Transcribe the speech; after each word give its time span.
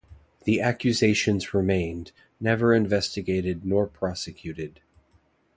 The 0.45 0.61
accusations 0.61 1.53
remained, 1.53 2.11
never 2.39 2.73
investigated 2.73 3.63
nor 3.63 3.85
prosecuted. 3.85 4.79